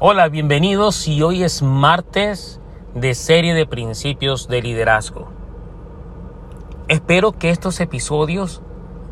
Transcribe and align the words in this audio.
Hola, 0.00 0.28
bienvenidos 0.28 1.06
y 1.06 1.22
hoy 1.22 1.44
es 1.44 1.62
martes 1.62 2.58
de 2.96 3.14
serie 3.14 3.54
de 3.54 3.64
principios 3.64 4.48
de 4.48 4.60
liderazgo. 4.60 5.28
Espero 6.88 7.30
que 7.30 7.50
estos 7.50 7.78
episodios 7.78 8.60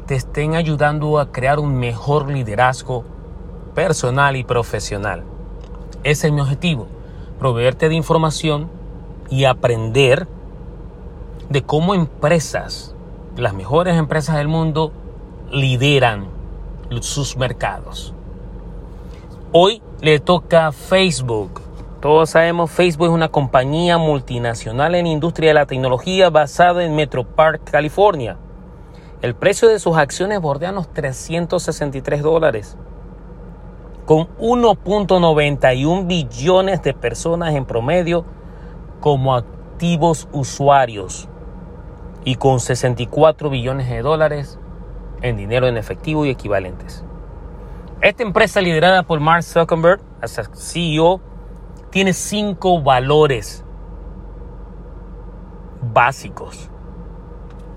te 0.07 0.17
estén 0.17 0.57
ayudando 0.57 1.21
a 1.21 1.31
crear 1.31 1.61
un 1.61 1.77
mejor 1.77 2.29
liderazgo 2.29 3.05
personal 3.77 4.35
y 4.35 4.43
profesional. 4.43 5.23
Ese 6.03 6.27
es 6.27 6.33
mi 6.33 6.41
objetivo, 6.41 6.89
proveerte 7.39 7.89
de 7.89 7.95
información 7.95 8.69
y 9.31 9.45
aprender 9.45 10.27
de 11.49 11.63
cómo 11.63 11.95
empresas, 11.95 12.97
las 13.37 13.55
mejores 13.55 13.97
empresas 13.97 14.37
del 14.37 14.49
mundo, 14.49 14.93
lideran 15.49 16.27
sus 17.01 17.37
mercados. 17.37 18.15
Hoy 19.53 19.81
le 20.03 20.19
toca 20.19 20.73
Facebook. 20.73 21.63
Todos 22.01 22.31
sabemos 22.31 22.73
Facebook 22.73 23.07
es 23.07 23.13
una 23.13 23.29
compañía 23.29 23.99
multinacional 23.99 24.97
en 24.97 25.07
industria 25.07 25.51
de 25.51 25.55
la 25.55 25.67
tecnología 25.67 26.29
basada 26.29 26.83
en 26.83 26.97
Metro 26.97 27.23
Park, 27.23 27.71
California. 27.71 28.37
El 29.21 29.37
precio 29.37 29.69
de 29.69 29.79
sus 29.79 29.97
acciones 29.97 30.41
bordea 30.41 30.73
los 30.73 30.93
363 30.93 32.21
dólares. 32.21 32.77
Con 34.05 34.27
1.91 34.39 36.09
billones 36.09 36.83
de 36.83 36.95
personas 36.95 37.55
en 37.55 37.65
promedio 37.65 38.25
como 39.01 39.37
activos 39.37 40.27
usuarios 40.33 41.29
y 42.25 42.35
con 42.35 42.59
64 42.59 43.51
billones 43.51 43.89
de 43.89 44.03
dólares 44.03 44.59
en 45.21 45.37
dinero 45.37 45.69
en 45.69 45.77
efectivo 45.77 46.27
y 46.27 46.31
equivalentes. 46.31 47.05
Esta 48.03 48.25
empresa 48.25 48.61
liderada 48.61 49.05
por 49.05 49.21
Mark 49.21 49.45
Zuckerberg, 49.45 50.01
CEO, 50.57 51.21
tiene 51.91 52.13
cinco 52.13 52.83
valores 52.83 53.65
básicos 55.81 56.69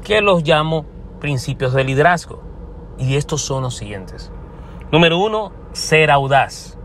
que 0.04 0.22
los 0.22 0.42
llamo 0.42 0.88
principios 1.20 1.76
de 1.76 1.84
liderazgo. 1.84 2.42
Y 2.98 3.18
estos 3.18 3.44
son 3.44 3.62
los 3.62 3.76
siguientes. 3.76 4.32
Número 4.92 5.20
uno, 5.20 5.52
ser 5.74 6.10
audaz. 6.10 6.76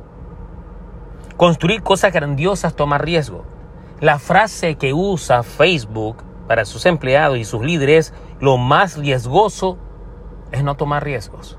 Construir 1.39 1.83
cosas 1.83 2.13
grandiosas 2.13 2.77
toma 2.77 2.99
riesgo. 2.99 3.47
La 4.01 4.19
frase 4.19 4.75
que 4.75 4.93
usa 4.93 5.43
Facebook 5.45 6.23
para 6.47 6.67
sus 6.67 6.85
empleados 6.85 7.39
y 7.39 7.47
sus 7.47 7.63
líderes, 7.63 8.13
lo 8.39 8.59
más 8.59 8.99
riesgoso 8.99 9.79
es 10.53 10.63
no 10.63 10.77
tomar 10.77 11.05
riesgos. 11.05 11.57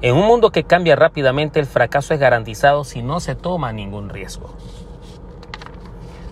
En 0.00 0.14
un 0.14 0.26
mundo 0.26 0.50
que 0.50 0.62
cambia 0.62 0.94
rápidamente, 0.94 1.58
el 1.58 1.66
fracaso 1.66 2.14
es 2.14 2.20
garantizado 2.20 2.84
si 2.84 3.02
no 3.02 3.18
se 3.18 3.34
toma 3.34 3.72
ningún 3.72 4.10
riesgo. 4.10 4.50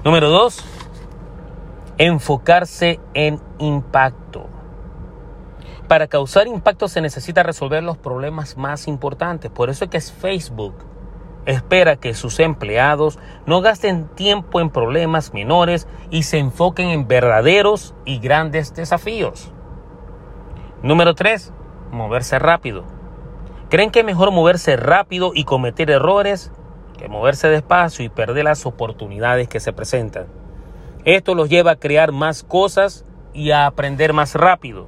Número 0.04 0.30
dos, 0.30 0.64
enfocarse 1.98 3.00
en 3.14 3.40
impacto. 3.58 4.46
Para 5.88 6.06
causar 6.06 6.46
impacto 6.46 6.86
se 6.86 7.00
necesita 7.00 7.42
resolver 7.42 7.82
los 7.82 7.96
problemas 7.96 8.56
más 8.56 8.86
importantes. 8.86 9.50
Por 9.50 9.68
eso 9.68 9.84
es 9.84 9.90
que 9.90 10.00
Facebook 10.00 10.74
espera 11.44 11.96
que 11.96 12.14
sus 12.14 12.38
empleados 12.38 13.18
no 13.46 13.62
gasten 13.62 14.06
tiempo 14.08 14.60
en 14.60 14.70
problemas 14.70 15.32
menores 15.32 15.88
y 16.10 16.22
se 16.24 16.38
enfoquen 16.38 16.88
en 16.90 17.08
verdaderos 17.08 17.94
y 18.04 18.18
grandes 18.18 18.74
desafíos. 18.74 19.50
Número 20.82 21.14
3. 21.14 21.52
Moverse 21.90 22.38
rápido. 22.38 22.95
¿Creen 23.68 23.90
que 23.90 24.00
es 24.00 24.04
mejor 24.04 24.30
moverse 24.30 24.76
rápido 24.76 25.32
y 25.34 25.42
cometer 25.42 25.90
errores 25.90 26.52
que 26.98 27.08
moverse 27.08 27.48
despacio 27.48 28.04
y 28.04 28.08
perder 28.08 28.44
las 28.44 28.64
oportunidades 28.64 29.48
que 29.48 29.58
se 29.58 29.72
presentan? 29.72 30.26
Esto 31.04 31.34
los 31.34 31.48
lleva 31.48 31.72
a 31.72 31.76
crear 31.76 32.12
más 32.12 32.44
cosas 32.44 33.04
y 33.34 33.50
a 33.50 33.66
aprender 33.66 34.12
más 34.12 34.34
rápido. 34.34 34.86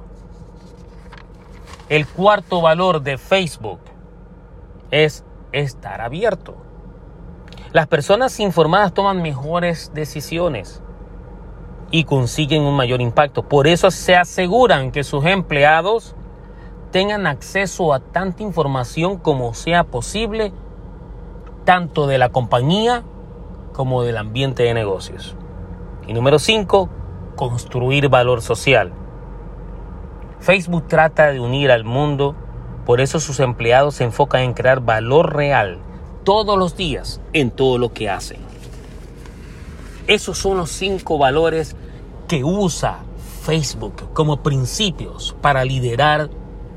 El 1.89 2.07
cuarto 2.07 2.61
valor 2.61 3.01
de 3.01 3.17
Facebook 3.17 3.79
es 4.91 5.25
estar 5.51 5.99
abierto. 5.99 6.55
Las 7.73 7.87
personas 7.87 8.39
informadas 8.39 8.93
toman 8.93 9.21
mejores 9.21 9.91
decisiones 9.93 10.81
y 11.91 12.05
consiguen 12.05 12.61
un 12.61 12.75
mayor 12.75 13.01
impacto. 13.01 13.43
Por 13.43 13.67
eso 13.67 13.91
se 13.91 14.15
aseguran 14.15 14.91
que 14.91 15.03
sus 15.03 15.25
empleados 15.25 16.15
tengan 16.91 17.27
acceso 17.27 17.93
a 17.93 17.99
tanta 17.99 18.43
información 18.43 19.17
como 19.17 19.53
sea 19.53 19.83
posible, 19.83 20.51
tanto 21.65 22.07
de 22.07 22.17
la 22.17 22.29
compañía 22.29 23.03
como 23.73 24.03
del 24.03 24.17
ambiente 24.17 24.63
de 24.63 24.73
negocios. 24.73 25.35
Y 26.07 26.13
número 26.13 26.39
5, 26.39 26.89
construir 27.35 28.09
valor 28.09 28.41
social. 28.41 28.91
Facebook 30.39 30.87
trata 30.87 31.27
de 31.27 31.39
unir 31.39 31.71
al 31.71 31.83
mundo, 31.83 32.35
por 32.85 33.01
eso 33.01 33.19
sus 33.19 33.39
empleados 33.39 33.95
se 33.95 34.05
enfocan 34.05 34.41
en 34.41 34.53
crear 34.53 34.79
valor 34.79 35.35
real 35.35 35.79
todos 36.23 36.57
los 36.57 36.75
días 36.75 37.21
en 37.33 37.51
todo 37.51 37.77
lo 37.77 37.93
que 37.93 38.09
hacen. 38.09 38.39
Esos 40.07 40.37
son 40.37 40.57
los 40.57 40.71
cinco 40.71 41.17
valores 41.17 41.75
que 42.27 42.43
usa 42.43 42.99
Facebook 43.43 44.11
como 44.13 44.41
principios 44.41 45.35
para 45.41 45.63
liderar 45.65 46.29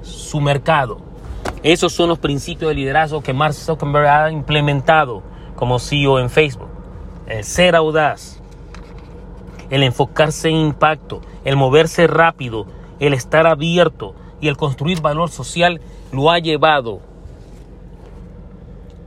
su 0.02 0.40
mercado. 0.40 0.98
Esos 1.62 1.92
son 1.92 2.08
los 2.08 2.18
principios 2.18 2.68
de 2.68 2.74
liderazgo 2.74 3.22
que 3.22 3.32
Mark 3.32 3.54
Zuckerberg 3.54 4.08
ha 4.08 4.30
implementado 4.30 5.22
como 5.54 5.78
CEO 5.78 6.18
en 6.18 6.28
Facebook. 6.28 6.68
El 7.26 7.44
ser 7.44 7.76
audaz, 7.76 8.40
el 9.70 9.82
enfocarse 9.82 10.48
en 10.48 10.56
impacto, 10.56 11.20
el 11.44 11.56
moverse 11.56 12.06
rápido, 12.06 12.66
el 12.98 13.14
estar 13.14 13.46
abierto 13.46 14.14
y 14.40 14.48
el 14.48 14.56
construir 14.56 15.00
valor 15.00 15.30
social 15.30 15.80
lo 16.12 16.30
ha 16.30 16.38
llevado 16.38 17.00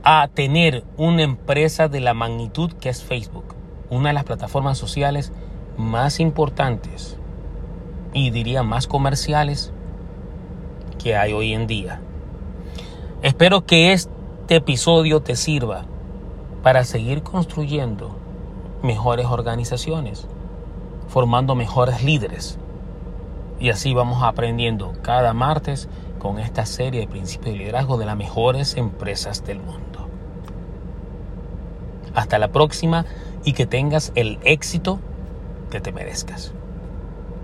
a 0.02 0.28
tener 0.28 0.84
una 0.96 1.22
empresa 1.22 1.88
de 1.88 2.00
la 2.00 2.14
magnitud 2.14 2.72
que 2.72 2.88
es 2.88 3.02
Facebook, 3.02 3.54
una 3.90 4.08
de 4.08 4.14
las 4.14 4.24
plataformas 4.24 4.78
sociales 4.78 5.32
más 5.76 6.20
importantes 6.20 7.18
y 8.12 8.30
diría 8.30 8.62
más 8.62 8.86
comerciales 8.86 9.72
que 11.06 11.14
hay 11.14 11.32
hoy 11.32 11.54
en 11.54 11.68
día. 11.68 12.00
Espero 13.22 13.64
que 13.64 13.92
este 13.92 14.56
episodio 14.56 15.20
te 15.20 15.36
sirva 15.36 15.84
para 16.64 16.82
seguir 16.82 17.22
construyendo 17.22 18.16
mejores 18.82 19.26
organizaciones, 19.26 20.26
formando 21.06 21.54
mejores 21.54 22.02
líderes. 22.02 22.58
Y 23.60 23.70
así 23.70 23.94
vamos 23.94 24.24
aprendiendo 24.24 24.94
cada 25.02 25.32
martes 25.32 25.88
con 26.18 26.40
esta 26.40 26.66
serie 26.66 27.02
de 27.02 27.06
principios 27.06 27.52
de 27.52 27.58
liderazgo 27.58 27.98
de 27.98 28.06
las 28.06 28.16
mejores 28.16 28.76
empresas 28.76 29.44
del 29.44 29.60
mundo. 29.60 30.08
Hasta 32.16 32.40
la 32.40 32.48
próxima 32.48 33.06
y 33.44 33.52
que 33.52 33.66
tengas 33.66 34.10
el 34.16 34.40
éxito 34.42 34.98
que 35.70 35.80
te 35.80 35.92
merezcas. 35.92 36.52